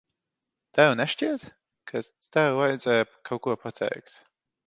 [0.77, 1.43] Tev nešķiet,
[1.91, 2.01] ka
[2.37, 4.19] tev vajadzēja kaut ko pateikt?